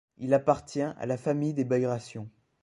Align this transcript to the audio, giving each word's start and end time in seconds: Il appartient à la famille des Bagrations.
Il 0.17 0.33
appartient 0.33 0.81
à 0.81 1.05
la 1.05 1.15
famille 1.15 1.53
des 1.53 1.63
Bagrations. 1.63 2.27